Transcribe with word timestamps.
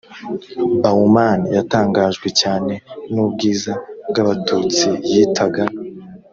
baumann 0.81 1.39
yatangajwe 1.55 2.27
cyane 2.41 2.73
n 3.11 3.15
ubwiza 3.25 3.73
bw 4.09 4.15
abatutsi 4.23 4.89
yitaga 5.11 5.63